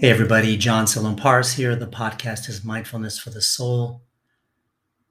[0.00, 1.74] Hey, everybody, John Pars here.
[1.74, 4.04] The podcast is Mindfulness for the Soul.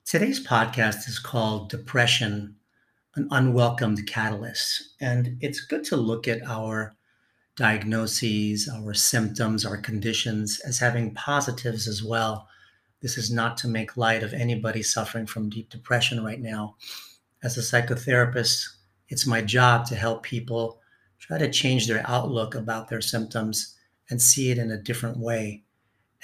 [0.06, 2.56] Today's podcast is called Depression
[3.16, 4.94] An Unwelcomed Catalyst.
[5.02, 6.96] And it's good to look at our
[7.58, 12.48] diagnoses, our symptoms, our conditions as having positives as well.
[13.02, 16.78] This is not to make light of anybody suffering from deep depression right now.
[17.44, 18.64] As a psychotherapist,
[19.10, 20.80] it's my job to help people
[21.20, 23.74] try to change their outlook about their symptoms
[24.10, 25.64] and see it in a different way.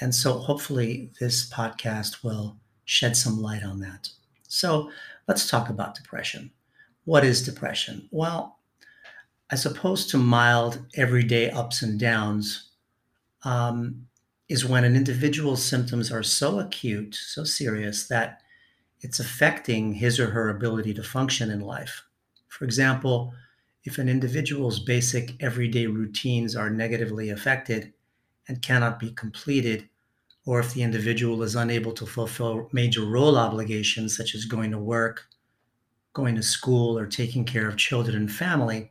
[0.00, 4.10] And so hopefully this podcast will shed some light on that.
[4.48, 4.90] So
[5.28, 6.50] let's talk about depression.
[7.04, 8.08] What is depression?
[8.10, 8.58] Well,
[9.50, 12.70] as opposed to mild everyday ups and downs,
[13.44, 14.06] um,
[14.48, 18.40] is when an individual's symptoms are so acute, so serious that
[19.00, 22.02] it's affecting his or her ability to function in life.
[22.48, 23.32] For example,
[23.84, 27.92] if an individual's basic everyday routines are negatively affected
[28.48, 29.88] and cannot be completed,
[30.46, 34.78] or if the individual is unable to fulfill major role obligations such as going to
[34.78, 35.24] work,
[36.14, 38.90] going to school, or taking care of children and family,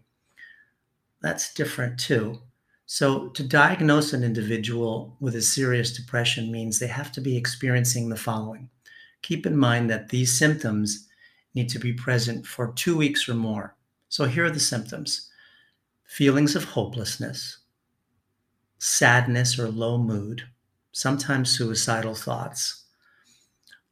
[1.21, 2.39] that's different too.
[2.85, 8.09] So, to diagnose an individual with a serious depression means they have to be experiencing
[8.09, 8.69] the following.
[9.21, 11.07] Keep in mind that these symptoms
[11.55, 13.75] need to be present for two weeks or more.
[14.13, 15.31] So here are the symptoms
[16.05, 17.57] feelings of hopelessness,
[18.77, 20.43] sadness or low mood,
[20.91, 22.85] sometimes suicidal thoughts,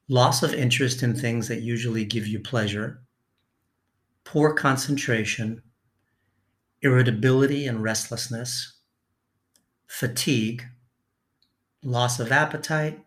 [0.07, 3.01] loss of interest in things that usually give you pleasure,
[4.23, 5.63] poor concentration,
[6.83, 8.77] irritability and restlessness,
[9.87, 10.65] fatigue,
[11.81, 13.03] loss of appetite,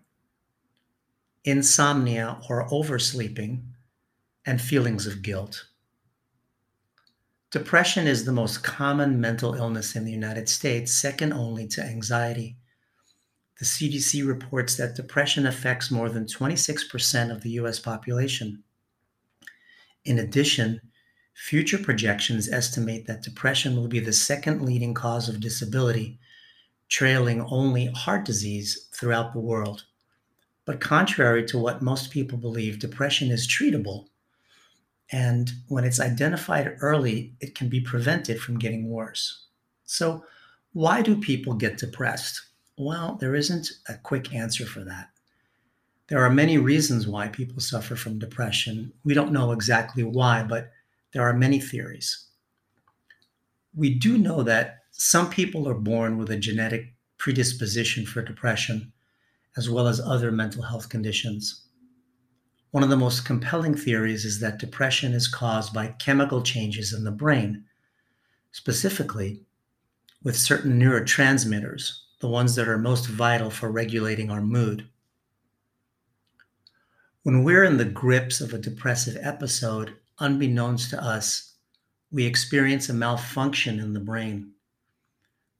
[1.45, 3.63] insomnia or oversleeping,
[4.45, 5.67] and feelings of guilt.
[7.55, 12.57] Depression is the most common mental illness in the United States, second only to anxiety.
[13.61, 18.65] The CDC reports that depression affects more than 26% of the US population.
[20.05, 20.81] In addition,
[21.33, 26.19] future projections estimate that depression will be the second leading cause of disability,
[26.89, 29.85] trailing only heart disease throughout the world.
[30.65, 34.09] But contrary to what most people believe, depression is treatable
[35.13, 39.47] and when it's identified early, it can be prevented from getting worse.
[39.85, 40.25] So,
[40.73, 42.41] why do people get depressed?
[42.77, 45.11] Well, there isn't a quick answer for that.
[46.09, 48.93] There are many reasons why people suffer from depression.
[49.05, 50.73] We don't know exactly why, but
[51.13, 52.27] there are many theories.
[53.75, 58.93] We do know that some people are born with a genetic predisposition for depression,
[59.57, 61.64] as well as other mental health conditions.
[62.75, 67.05] One of the most compelling theories is that depression is caused by chemical changes in
[67.05, 67.67] the brain,
[68.51, 69.45] specifically
[70.25, 74.89] with certain neurotransmitters, the ones that are most vital for regulating our mood.
[77.23, 81.55] When we're in the grips of a depressive episode, unbeknownst to us,
[82.11, 84.51] we experience a malfunction in the brain.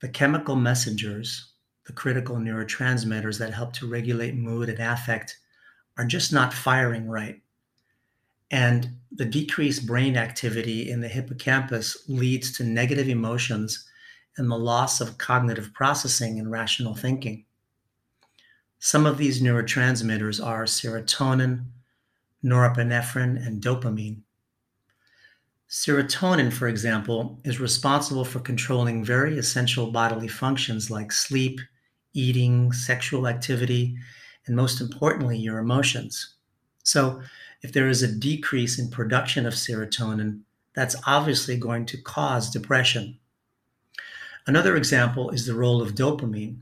[0.01, 1.53] The chemical messengers,
[1.85, 5.37] the critical neurotransmitters that help to regulate mood and affect,
[5.97, 7.41] are just not firing right.
[8.51, 13.87] And the decreased brain activity in the hippocampus leads to negative emotions
[14.37, 17.45] and the loss of cognitive processing and rational thinking.
[18.79, 21.65] Some of these neurotransmitters are serotonin,
[22.43, 24.21] norepinephrine, and dopamine.
[25.69, 31.59] Serotonin, for example, is responsible for controlling very essential bodily functions like sleep,
[32.13, 33.97] eating, sexual activity,
[34.45, 36.35] and most importantly, your emotions.
[36.83, 37.21] So,
[37.61, 40.41] if there is a decrease in production of serotonin,
[40.75, 43.17] that's obviously going to cause depression.
[44.45, 46.57] Another example is the role of dopamine.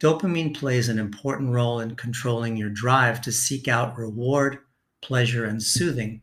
[0.00, 4.58] Dopamine plays an important role in controlling your drive to seek out reward,
[5.00, 6.20] pleasure, and soothing.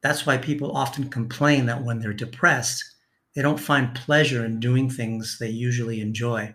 [0.00, 2.84] That's why people often complain that when they're depressed,
[3.34, 6.54] they don't find pleasure in doing things they usually enjoy.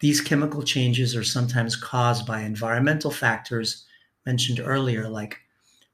[0.00, 3.84] These chemical changes are sometimes caused by environmental factors
[4.26, 5.40] mentioned earlier, like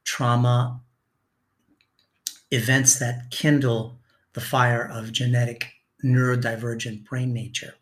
[0.04, 0.80] trauma,
[2.50, 3.98] events that kindle
[4.32, 5.72] the fire of genetic
[6.04, 7.74] neurodivergent brain nature.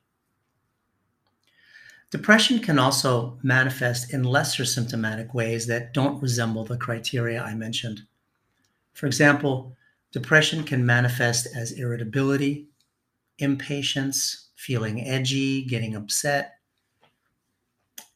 [2.10, 8.02] Depression can also manifest in lesser symptomatic ways that don't resemble the criteria I mentioned.
[8.92, 9.76] For example,
[10.12, 12.68] depression can manifest as irritability,
[13.38, 16.58] impatience, feeling edgy, getting upset,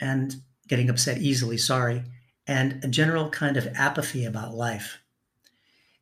[0.00, 0.36] and
[0.68, 2.04] getting upset easily, sorry,
[2.46, 4.98] and a general kind of apathy about life.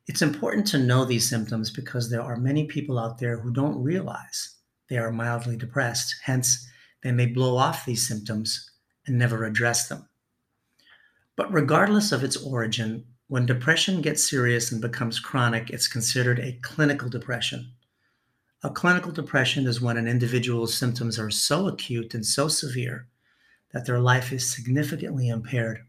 [0.07, 3.83] It's important to know these symptoms because there are many people out there who don't
[3.83, 4.55] realize
[4.89, 6.15] they are mildly depressed.
[6.23, 6.65] Hence,
[7.03, 8.71] they may blow off these symptoms
[9.05, 10.07] and never address them.
[11.35, 16.57] But regardless of its origin, when depression gets serious and becomes chronic, it's considered a
[16.61, 17.73] clinical depression.
[18.63, 23.07] A clinical depression is when an individual's symptoms are so acute and so severe
[23.71, 25.85] that their life is significantly impaired.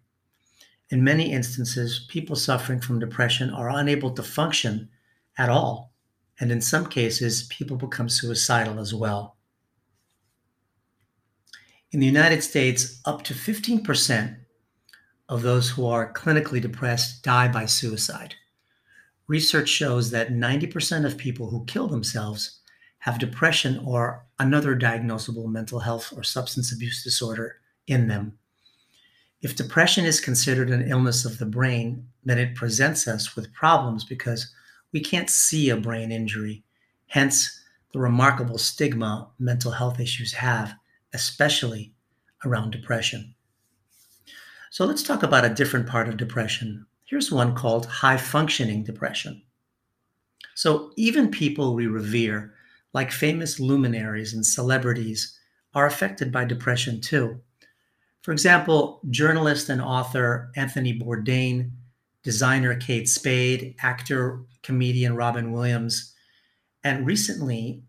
[0.90, 4.90] In many instances, people suffering from depression are unable to function
[5.38, 5.94] at all,
[6.40, 9.36] and in some cases, people become suicidal as well.
[11.90, 14.36] In the United States, up to 15%
[15.30, 18.34] of those who are clinically depressed die by suicide.
[19.26, 22.57] Research shows that 90% of people who kill themselves
[23.08, 27.56] have depression or another diagnosable mental health or substance abuse disorder
[27.86, 28.38] in them.
[29.40, 34.04] If depression is considered an illness of the brain, then it presents us with problems
[34.04, 34.52] because
[34.92, 36.62] we can't see a brain injury.
[37.06, 37.64] Hence,
[37.94, 40.74] the remarkable stigma mental health issues have,
[41.14, 41.94] especially
[42.44, 43.34] around depression.
[44.70, 46.84] So let's talk about a different part of depression.
[47.06, 49.40] Here's one called high functioning depression.
[50.54, 52.52] So even people we revere,
[52.92, 55.38] like famous luminaries and celebrities,
[55.74, 57.40] are affected by depression too.
[58.22, 61.70] For example, journalist and author Anthony Bourdain,
[62.22, 66.14] designer Kate Spade, actor, comedian Robin Williams,
[66.84, 67.82] and recently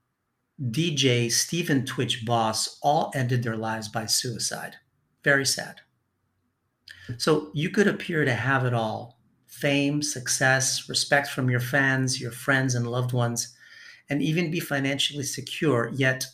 [0.62, 4.75] DJ Stephen Twitch Boss all ended their lives by suicide.
[5.24, 5.81] Very sad.
[7.18, 9.18] So you could appear to have it all
[9.48, 13.56] fame, success, respect from your fans, your friends, and loved ones,
[14.09, 16.25] and even be financially secure, yet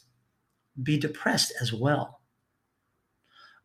[0.82, 2.22] be depressed as well.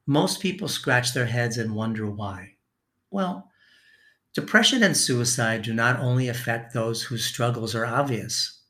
[0.06, 2.56] Most people scratch their heads and wonder why.
[3.10, 3.50] Well,
[4.34, 8.60] depression and suicide do not only affect those whose struggles are obvious.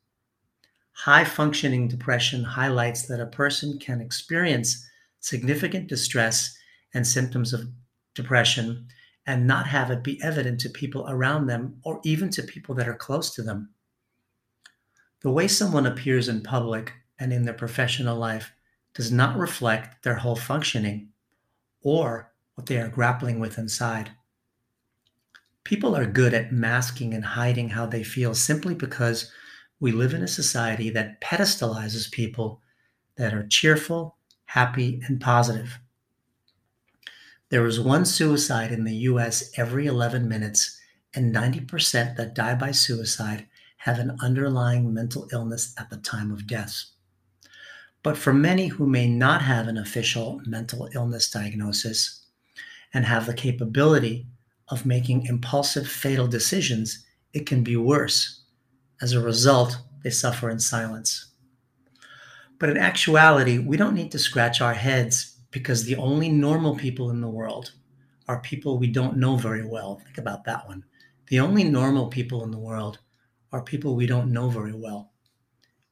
[0.93, 4.87] High functioning depression highlights that a person can experience
[5.21, 6.55] significant distress
[6.93, 7.69] and symptoms of
[8.15, 8.87] depression
[9.27, 12.89] and not have it be evident to people around them or even to people that
[12.89, 13.71] are close to them.
[15.21, 18.53] The way someone appears in public and in their professional life
[18.95, 21.11] does not reflect their whole functioning
[21.83, 24.13] or what they are grappling with inside.
[25.63, 29.31] People are good at masking and hiding how they feel simply because
[29.79, 32.61] we live in a society that pedestalizes people
[33.17, 35.79] that are cheerful, happy, and positive.
[37.51, 40.81] There is one suicide in the US every 11 minutes,
[41.13, 43.47] and 90% that die by suicide
[43.81, 46.85] have an underlying mental illness at the time of death.
[48.03, 52.27] But for many who may not have an official mental illness diagnosis
[52.93, 54.27] and have the capability
[54.69, 58.43] of making impulsive, fatal decisions, it can be worse.
[59.01, 61.33] As a result, they suffer in silence.
[62.59, 67.09] But in actuality, we don't need to scratch our heads because the only normal people
[67.09, 67.73] in the world
[68.29, 70.03] are people we don't know very well.
[70.05, 70.85] Think about that one.
[71.29, 72.99] The only normal people in the world
[73.53, 75.13] are people we don't know very well.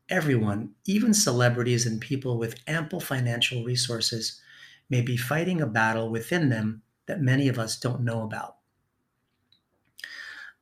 [0.08, 4.40] Everyone, even celebrities and people with ample financial resources,
[4.88, 8.56] may be fighting a battle within them that many of us don't know about.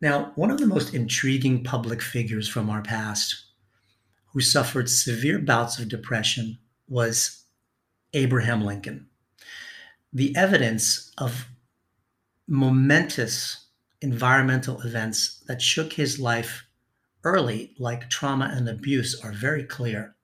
[0.01, 3.47] Now, one of the most intriguing public figures from our past
[4.33, 7.45] who suffered severe bouts of depression was
[8.13, 9.07] Abraham Lincoln.
[10.13, 11.47] The evidence of
[12.47, 13.67] momentous
[14.03, 16.66] environmental events that shook his life
[17.27, 20.15] early, like trauma and abuse, are very clear.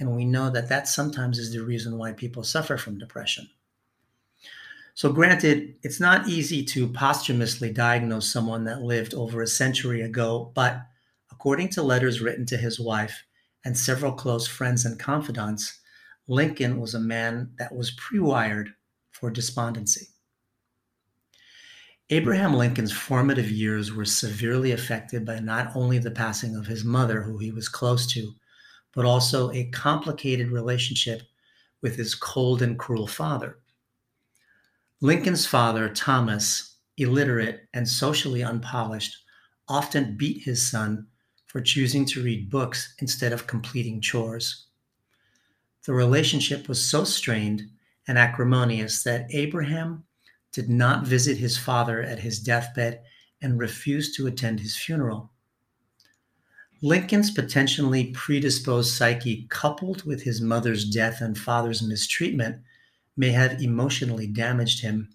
[0.00, 3.48] And we know that that sometimes is the reason why people suffer from depression.
[4.94, 10.50] So, granted, it's not easy to posthumously diagnose someone that lived over a century ago,
[10.54, 10.82] but
[11.30, 13.24] according to letters written to his wife
[13.64, 15.78] and several close friends and confidants,
[16.26, 18.74] Lincoln was a man that was pre wired
[19.12, 20.08] for despondency.
[22.10, 27.20] Abraham Lincoln's formative years were severely affected by not only the passing of his mother,
[27.20, 28.34] who he was close to,
[28.94, 31.22] but also a complicated relationship
[31.82, 33.58] with his cold and cruel father.
[35.02, 39.14] Lincoln's father, Thomas, illiterate and socially unpolished,
[39.68, 41.06] often beat his son
[41.44, 44.66] for choosing to read books instead of completing chores.
[45.84, 47.62] The relationship was so strained
[48.08, 50.04] and acrimonious that Abraham
[50.52, 53.02] did not visit his father at his deathbed
[53.40, 55.30] and refused to attend his funeral.
[56.80, 62.62] Lincoln's potentially predisposed psyche, coupled with his mother's death and father's mistreatment,
[63.16, 65.10] may have emotionally damaged him.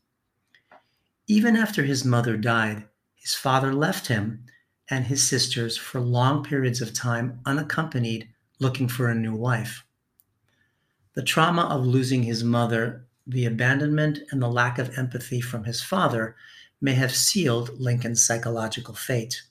[1.28, 2.86] Even after his mother died,
[3.16, 4.46] his father left him
[4.90, 8.28] and his sisters for long periods of time unaccompanied,
[8.60, 9.86] looking for a new wife.
[11.14, 15.82] The trauma of losing his mother, the abandonment, and the lack of empathy from his
[15.82, 16.36] father
[16.82, 19.44] may have sealed Lincoln's psychological fate.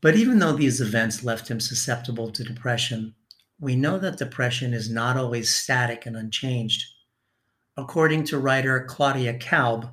[0.00, 3.14] But even though these events left him susceptible to depression,
[3.58, 6.84] we know that depression is not always static and unchanged.
[7.76, 9.90] According to writer Claudia Kalb,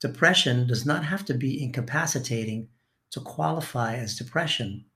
[0.00, 2.68] depression does not have to be incapacitating
[3.10, 4.86] to qualify as depression.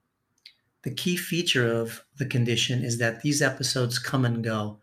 [0.83, 4.79] The key feature of the condition is that these episodes come and go.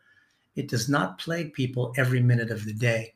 [0.59, 3.15] It does not plague people every minute of the day.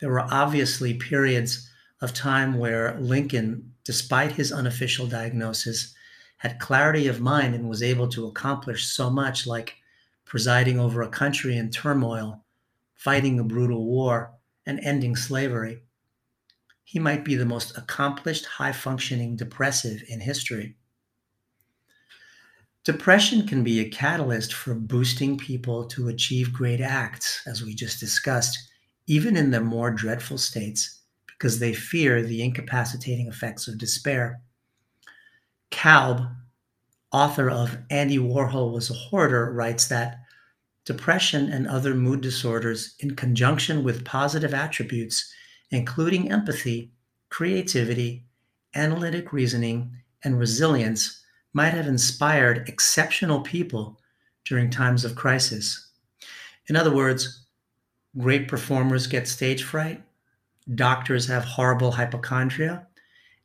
[0.00, 1.68] There were obviously periods
[2.00, 5.94] of time where Lincoln, despite his unofficial diagnosis,
[6.38, 9.76] had clarity of mind and was able to accomplish so much, like
[10.24, 12.42] presiding over a country in turmoil,
[12.94, 14.32] fighting a brutal war,
[14.64, 15.82] and ending slavery.
[16.84, 20.76] He might be the most accomplished, high functioning depressive in history.
[22.84, 28.00] Depression can be a catalyst for boosting people to achieve great acts, as we just
[28.00, 28.58] discussed,
[29.06, 34.40] even in their more dreadful states, because they fear the incapacitating effects of despair.
[35.70, 36.26] Kalb
[37.12, 40.20] author of Andy Warhol Was a Hoarder, writes that
[40.86, 45.32] depression and other mood disorders, in conjunction with positive attributes,
[45.70, 46.92] including empathy,
[47.28, 48.24] creativity,
[48.74, 49.92] analytic reasoning,
[50.24, 51.19] and resilience,
[51.52, 54.00] might have inspired exceptional people
[54.44, 55.88] during times of crisis.
[56.68, 57.46] In other words,
[58.18, 60.02] great performers get stage fright,
[60.74, 62.86] doctors have horrible hypochondria,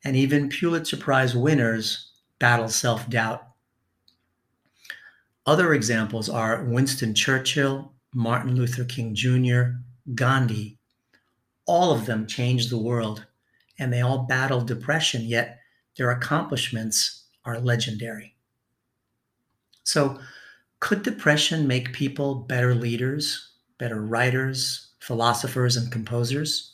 [0.04, 3.48] and even Pulitzer Prize winners battle self doubt.
[5.46, 9.78] Other examples are Winston Churchill, Martin Luther King Jr.,
[10.14, 10.80] Gandhi.
[11.66, 13.26] All of them changed the world
[13.78, 15.60] and they all battled depression, yet
[15.98, 18.36] their accomplishments are legendary.
[19.84, 20.20] So,
[20.80, 26.74] could depression make people better leaders, better writers, philosophers, and composers?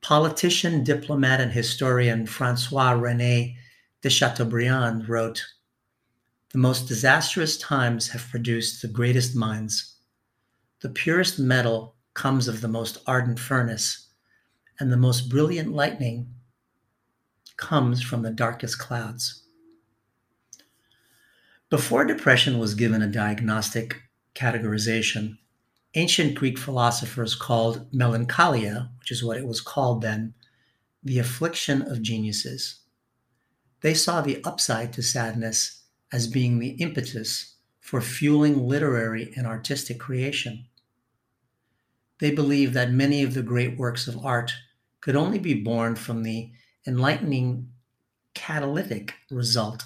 [0.00, 3.56] Politician, diplomat, and historian Francois Rene
[4.02, 5.44] de Chateaubriand wrote
[6.52, 9.96] the most disastrous times have produced the greatest minds.
[10.80, 14.08] The purest metal comes of the most ardent furnace,
[14.78, 16.34] and the most brilliant lightning
[17.56, 19.42] comes from the darkest clouds.
[21.70, 24.02] Before depression was given a diagnostic
[24.34, 25.38] categorization,
[25.94, 30.34] ancient Greek philosophers called melancholia, which is what it was called then,
[31.02, 32.80] the affliction of geniuses.
[33.80, 35.82] They saw the upside to sadness
[36.12, 40.66] as being the impetus for fueling literary and artistic creation.
[42.20, 44.52] They believed that many of the great works of art
[45.00, 46.52] could only be born from the
[46.86, 47.68] enlightening
[48.34, 49.84] catalytic result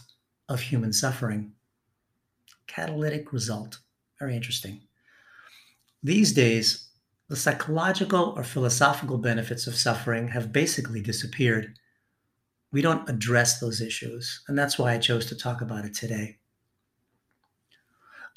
[0.48, 1.52] of human suffering.
[2.66, 3.78] Catalytic result.
[4.18, 4.80] Very interesting.
[6.02, 6.88] These days,
[7.28, 11.74] the psychological or philosophical benefits of suffering have basically disappeared
[12.72, 14.42] we don't address those issues.
[14.48, 16.38] And that's why I chose to talk about it today.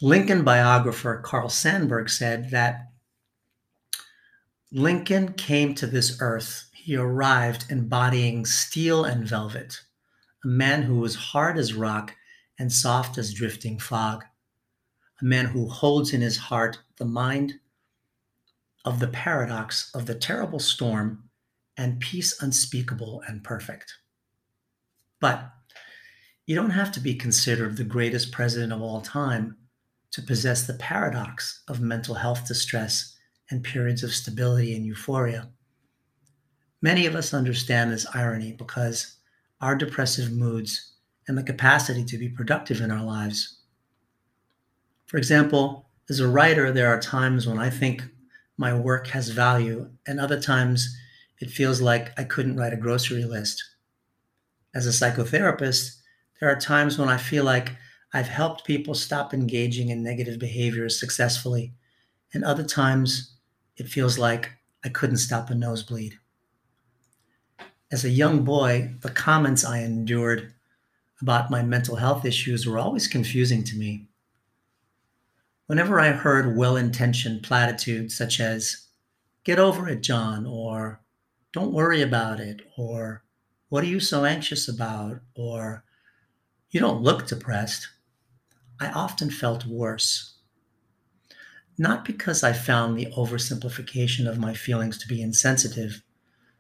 [0.01, 2.91] Lincoln biographer Carl Sandburg said that
[4.71, 6.68] Lincoln came to this earth.
[6.81, 9.81] He arrived embodying steel and velvet,
[10.45, 12.15] a man who was hard as rock
[12.57, 14.23] and soft as drifting fog,
[15.21, 17.59] a man who holds in his heart the mind
[18.85, 21.29] of the paradox of the terrible storm
[21.75, 23.95] and peace unspeakable and perfect.
[25.19, 25.51] But
[26.45, 29.57] you don't have to be considered the greatest president of all time
[30.11, 33.17] to possess the paradox of mental health distress
[33.51, 35.49] and periods of stability and euphoria.
[36.81, 39.17] Many of us understand this irony because
[39.61, 40.93] our depressive moods
[41.27, 43.59] and the capacity to be productive in our lives.
[45.07, 48.03] For example, as a writer, there are times when I think
[48.57, 50.95] my work has value, and other times
[51.39, 53.63] it feels like I couldn't write a grocery list
[54.73, 55.97] as a psychotherapist,
[56.39, 57.75] there are times when I feel like
[58.13, 61.73] I've helped people stop engaging in negative behaviors successfully.
[62.33, 63.35] And other times
[63.77, 64.51] it feels like
[64.83, 66.17] I couldn't stop a nosebleed.
[67.91, 70.53] As a young boy, the comments I endured
[71.21, 74.07] about my mental health issues were always confusing to me.
[75.65, 78.87] Whenever I heard well intentioned platitudes such as,
[79.43, 81.01] get over it, John, or
[81.51, 83.23] don't worry about it, or
[83.69, 85.21] what are you so anxious about?
[85.35, 85.83] Or,
[86.69, 87.87] You don't look depressed.
[88.79, 90.35] I often felt worse.
[91.77, 96.03] Not because I found the oversimplification of my feelings to be insensitive,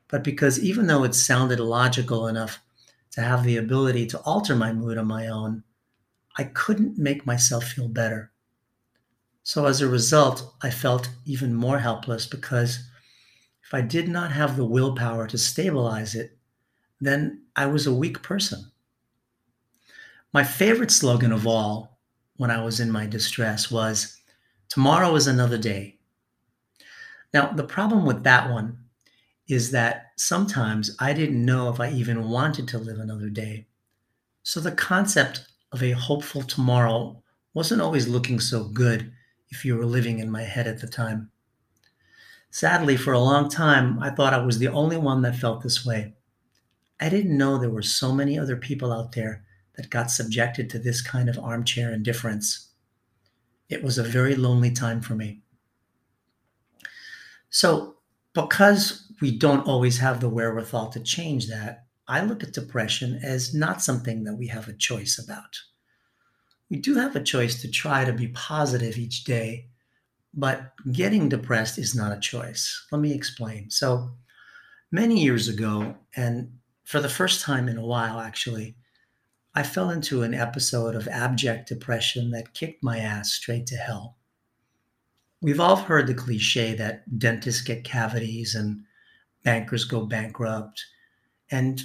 [0.09, 2.59] but because even though it sounded logical enough
[3.11, 5.63] to have the ability to alter my mood on my own,
[6.37, 8.31] I couldn't make myself feel better.
[9.43, 12.79] So as a result, I felt even more helpless because
[13.63, 16.37] if I did not have the willpower to stabilize it,
[16.99, 18.71] then I was a weak person.
[20.33, 21.99] My favorite slogan of all
[22.37, 24.15] when I was in my distress was,
[24.69, 25.97] Tomorrow is another day.
[27.33, 28.77] Now, the problem with that one
[29.49, 33.65] is that sometimes I didn't know if I even wanted to live another day.
[34.43, 37.21] So the concept of a hopeful tomorrow
[37.55, 39.11] wasn't always looking so good
[39.49, 41.31] if you were living in my head at the time.
[42.51, 45.83] Sadly, for a long time, I thought I was the only one that felt this
[45.83, 46.13] way.
[46.99, 49.43] I didn't know there were so many other people out there
[49.77, 52.69] that got subjected to this kind of armchair indifference.
[53.67, 55.41] It was a very lonely time for me.
[57.49, 57.98] So,
[58.33, 63.53] because we don't always have the wherewithal to change that, I look at depression as
[63.53, 65.57] not something that we have a choice about
[66.69, 69.67] we do have a choice to try to be positive each day,
[70.33, 72.85] but getting depressed is not a choice.
[72.91, 73.71] Let me explain.
[73.71, 74.11] So,
[74.91, 78.75] many years ago, and for the first time in a while, actually,
[79.55, 84.17] I fell into an episode of abject depression that kicked my ass straight to hell.
[85.41, 88.83] We've all heard the cliche that dentists get cavities and
[89.43, 90.83] bankers go bankrupt.
[91.49, 91.81] And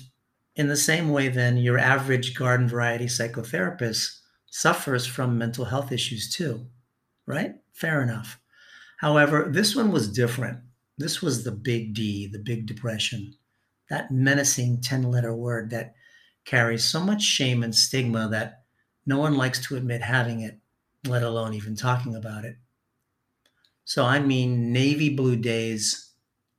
[0.56, 4.20] in the same way, then, your average garden variety psychotherapist
[4.50, 6.66] suffers from mental health issues too,
[7.26, 7.54] right?
[7.72, 8.38] Fair enough.
[8.98, 10.60] However, this one was different.
[10.96, 13.34] This was the big D, the big depression,
[13.90, 15.94] that menacing 10 letter word that
[16.44, 18.62] carries so much shame and stigma that
[19.06, 20.58] no one likes to admit having it,
[21.06, 22.56] let alone even talking about it.
[23.84, 26.10] So I mean navy blue days,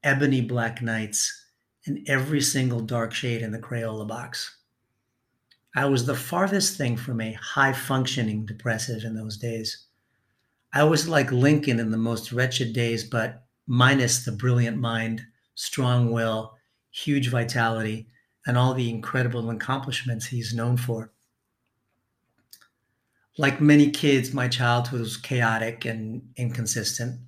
[0.04, 1.46] ebony black nights,
[1.86, 4.58] and every single dark shade in the Crayola box.
[5.76, 9.88] I was the farthest thing from a high functioning depressive in those days.
[10.74, 16.12] I was like Lincoln in the most wretched days, but minus the brilliant mind, strong
[16.12, 16.56] will,
[16.92, 18.08] huge vitality,
[18.46, 21.12] and all the incredible accomplishments he's known for.
[23.38, 27.20] Like many kids, my childhood was chaotic and inconsistent.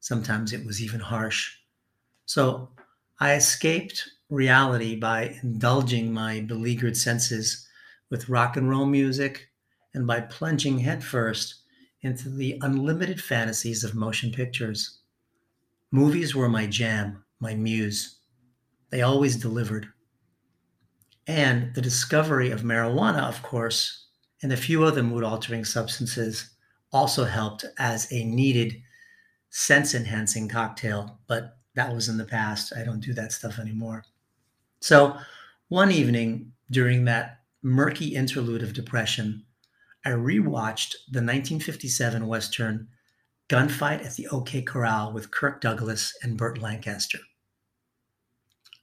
[0.00, 1.54] Sometimes it was even harsh.
[2.24, 2.70] So
[3.18, 7.66] I escaped reality by indulging my beleaguered senses
[8.08, 9.48] with rock and roll music
[9.92, 11.56] and by plunging headfirst
[12.02, 15.00] into the unlimited fantasies of motion pictures.
[15.90, 18.20] Movies were my jam, my muse.
[18.90, 19.88] They always delivered.
[21.26, 23.99] And the discovery of marijuana, of course,
[24.42, 26.50] and a few other mood altering substances
[26.92, 28.80] also helped as a needed
[29.50, 32.72] sense enhancing cocktail, but that was in the past.
[32.76, 34.04] I don't do that stuff anymore.
[34.80, 35.16] So
[35.68, 39.44] one evening during that murky interlude of depression,
[40.04, 42.88] I rewatched the 1957 Western
[43.48, 47.18] Gunfight at the OK Corral with Kirk Douglas and Burt Lancaster.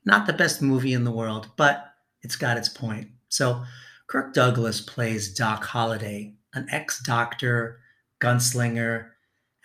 [0.05, 3.09] Not the best movie in the world, but it's got its point.
[3.29, 3.63] So,
[4.07, 7.81] Kirk Douglas plays Doc Holliday, an ex doctor,
[8.21, 9.09] gunslinger,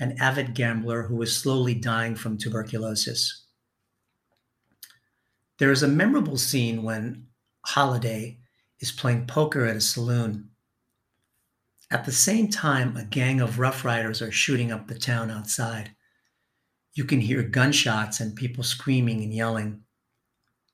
[0.00, 3.46] an avid gambler who is slowly dying from tuberculosis.
[5.58, 7.28] There is a memorable scene when
[7.66, 8.40] Holliday
[8.80, 10.50] is playing poker at a saloon.
[11.92, 15.94] At the same time, a gang of Rough Riders are shooting up the town outside.
[16.94, 19.82] You can hear gunshots and people screaming and yelling.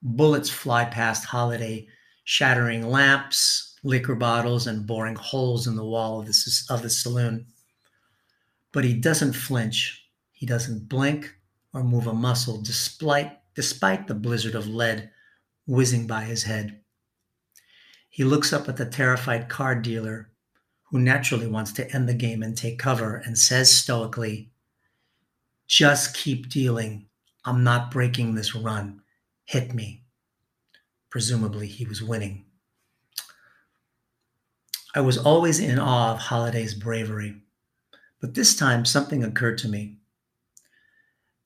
[0.01, 1.89] Bullets fly past Holliday,
[2.31, 7.47] shattering lamps, liquor bottles, and boring holes in the wall of the, of the saloon.
[8.71, 10.05] But he doesn't flinch.
[10.33, 11.35] He doesn't blink
[11.73, 15.11] or move a muscle despite, despite the blizzard of lead
[15.67, 16.79] whizzing by his head.
[18.11, 20.29] He looks up at the terrified card dealer,
[20.91, 24.51] who naturally wants to end the game and take cover, and says stoically,
[25.67, 27.07] Just keep dealing.
[27.47, 29.01] I'm not breaking this run.
[29.47, 30.05] Hit me.
[31.11, 32.45] Presumably, he was winning.
[34.95, 37.43] I was always in awe of Holliday's bravery,
[38.21, 39.99] but this time something occurred to me.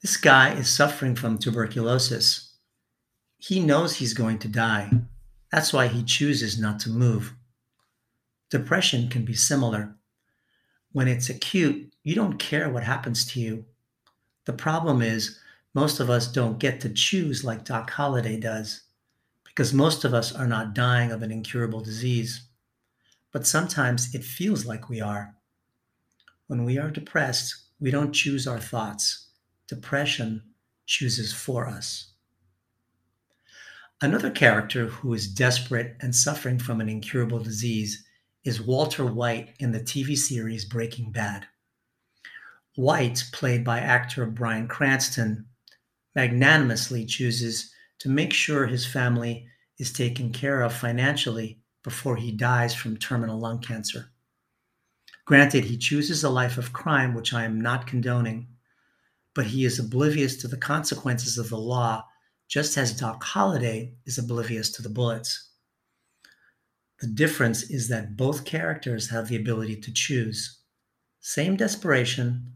[0.01, 2.55] This guy is suffering from tuberculosis.
[3.39, 4.91] He knows he's going to die.
[5.51, 7.35] That's why he chooses not to move.
[8.51, 9.97] Depression can be similar.
[10.93, 13.65] When it's acute, you don't care what happens to you.
[14.45, 15.39] The problem is,
[15.75, 18.83] most of us don't get to choose like Doc Holliday does,
[19.55, 22.49] because most of us are not dying of an incurable disease.
[23.33, 25.35] But sometimes it feels like we are.
[26.47, 29.29] When we are depressed, we don't choose our thoughts.
[29.69, 30.43] Depression
[30.87, 32.13] chooses for us.
[34.01, 38.05] Another character who is desperate and suffering from an incurable disease
[38.45, 41.47] is Walter White in the TV series Breaking Bad.
[42.75, 45.47] White, played by actor Bryan Cranston,
[46.15, 47.72] magnanimously chooses
[48.03, 49.47] to make sure his family
[49.79, 54.11] is taken care of financially before he dies from terminal lung cancer.
[55.25, 58.49] Granted, he chooses a life of crime, which I am not condoning,
[59.37, 62.05] but he is oblivious to the consequences of the law,
[62.49, 65.51] just as Doc Holliday is oblivious to the bullets.
[66.99, 70.59] The difference is that both characters have the ability to choose.
[71.21, 72.53] Same desperation,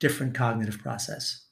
[0.00, 1.45] different cognitive process.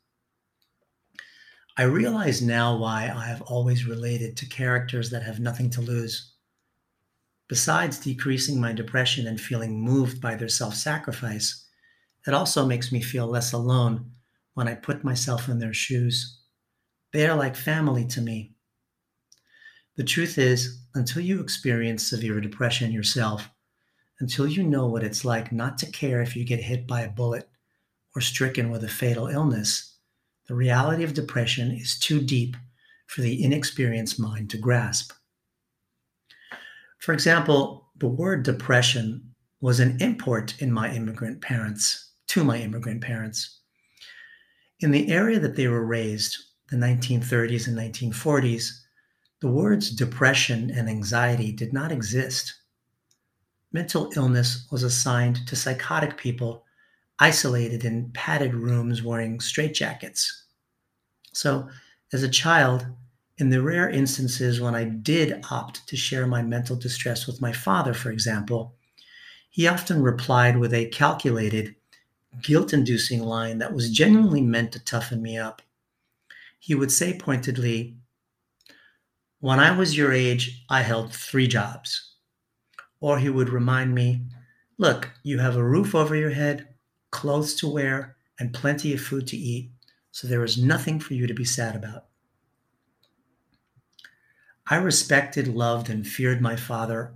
[1.77, 6.35] I realize now why I have always related to characters that have nothing to lose.
[7.49, 11.67] Besides decreasing my depression and feeling moved by their self sacrifice,
[12.27, 14.13] it also makes me feel less alone
[14.55, 16.39] when I put myself in their shoes.
[17.13, 18.55] They are like family to me.
[19.97, 23.51] The truth is, until you experience severe depression yourself,
[24.21, 27.11] until you know what it's like not to care if you get hit by a
[27.11, 27.49] bullet
[28.15, 29.94] or stricken with a fatal illness,
[30.47, 32.57] the reality of depression is too deep
[33.07, 35.13] for the inexperienced mind to grasp.
[36.99, 43.01] For example, the word depression was an import in my immigrant parents, to my immigrant
[43.01, 43.61] parents.
[44.81, 46.37] In the area that they were raised,
[46.71, 48.71] the 1930s and 1940s,
[49.41, 52.55] the words depression and anxiety did not exist.
[53.73, 56.65] Mental illness was assigned to psychotic people
[57.19, 60.27] isolated in padded rooms wearing straitjackets.
[61.33, 61.69] So,
[62.13, 62.87] as a child,
[63.39, 67.53] in the rare instances when I did opt to share my mental distress with my
[67.53, 68.75] father, for example,
[69.51, 71.75] he often replied with a calculated,
[72.43, 75.63] guilt inducing line that was genuinely meant to toughen me up.
[76.59, 77.97] He would say pointedly,
[79.41, 82.15] When I was your age, I held three jobs.
[83.01, 84.23] Or he would remind me,
[84.79, 86.74] Look, you have a roof over your head,
[87.15, 89.71] clothes to wear, and plenty of food to eat,
[90.11, 92.07] so there is nothing for you to be sad about.
[94.67, 97.15] I respected, loved, and feared my father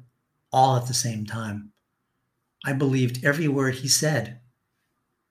[0.53, 1.73] all at the same time.
[2.65, 4.39] I believed every word he said.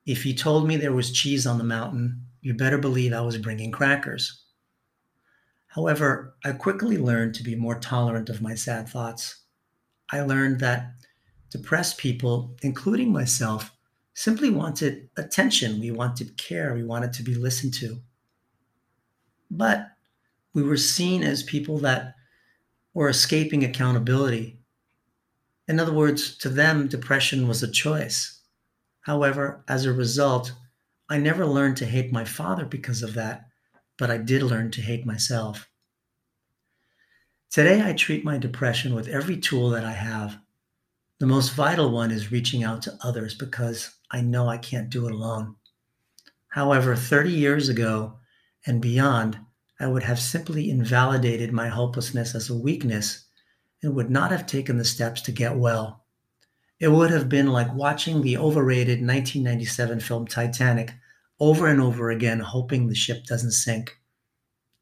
[0.06, 3.38] If he told me there was cheese on the mountain, you better believe I was
[3.38, 4.44] bringing crackers.
[5.68, 9.44] However, I quickly learned to be more tolerant of my sad thoughts.
[10.12, 10.92] I learned that
[11.52, 13.72] depressed people, including myself,
[14.18, 15.80] simply wanted attention.
[15.80, 16.74] We wanted care.
[16.74, 18.02] We wanted to be listened to.
[19.52, 19.92] But
[20.56, 22.16] we were seen as people that
[22.96, 24.60] were escaping accountability.
[25.68, 28.42] In other words, to them, depression was a choice.
[29.02, 30.52] However, as a result,
[31.08, 33.46] I never learned to hate my father because of that,
[34.00, 35.70] but I did learn to hate myself.
[37.52, 40.40] Today, I treat my depression with every tool that I have.
[41.20, 45.08] The most vital one is reaching out to others because I know I can't do
[45.08, 45.56] it alone.
[46.50, 48.20] However, 30 years ago
[48.68, 49.40] and beyond,
[49.80, 53.26] I would have simply invalidated my hopelessness as a weakness
[53.82, 56.06] and would not have taken the steps to get well.
[56.80, 60.94] It would have been like watching the overrated 1997 film Titanic
[61.40, 63.98] over and over again, hoping the ship doesn't sink.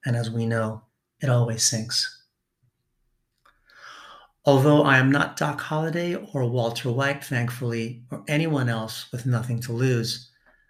[0.05, 0.83] And as we know,
[1.21, 2.24] it always sinks.
[4.47, 9.59] Although I am not Doc Holliday or Walter White, thankfully, or anyone else with nothing
[9.61, 10.29] to lose,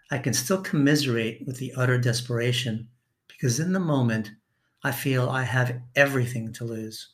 [0.09, 2.87] I can still commiserate with the utter desperation
[3.27, 4.31] because in the moment,
[4.81, 7.09] I feel I have everything to lose.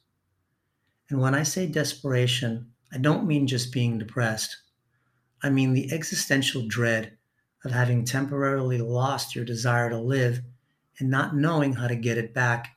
[1.10, 4.56] And when I say desperation, I don't mean just being depressed.
[5.42, 7.18] I mean the existential dread
[7.66, 10.42] of having temporarily lost your desire to live
[11.00, 12.76] and not knowing how to get it back,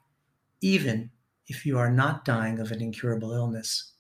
[0.62, 1.10] even
[1.46, 3.92] if you are not dying of an incurable illness.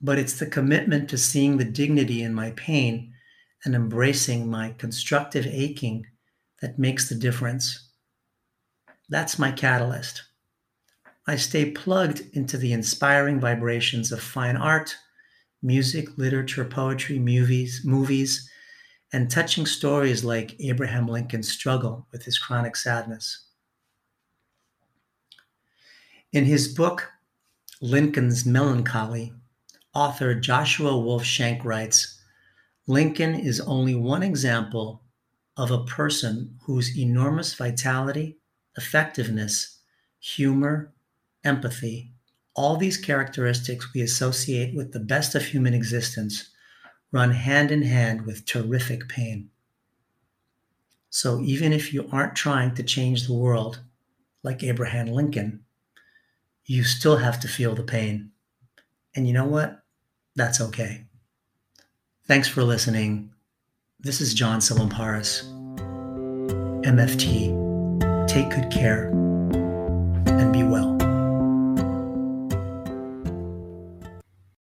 [0.00, 3.12] But it's the commitment to seeing the dignity in my pain
[3.64, 6.06] and embracing my constructive aching
[6.60, 7.90] that makes the difference.
[9.08, 10.22] That's my catalyst.
[11.26, 14.96] I stay plugged into the inspiring vibrations of fine art,
[15.62, 18.48] music, literature, poetry, movies, movies,
[19.12, 23.45] and touching stories like Abraham Lincoln's struggle with his chronic sadness.
[26.36, 27.12] In his book,
[27.80, 29.32] Lincoln's Melancholy,
[29.94, 32.20] author Joshua Wolf Shenk writes
[32.86, 35.02] Lincoln is only one example
[35.56, 38.36] of a person whose enormous vitality,
[38.76, 39.78] effectiveness,
[40.20, 40.92] humor,
[41.42, 42.12] empathy,
[42.52, 46.50] all these characteristics we associate with the best of human existence
[47.12, 49.48] run hand in hand with terrific pain.
[51.08, 53.80] So even if you aren't trying to change the world
[54.42, 55.62] like Abraham Lincoln,
[56.66, 58.32] you still have to feel the pain.
[59.14, 59.82] And you know what?
[60.36, 61.04] that's okay.
[62.26, 63.32] Thanks for listening.
[63.98, 65.42] This is John Salamparis,
[66.84, 67.56] MFT.
[68.28, 69.10] Take good care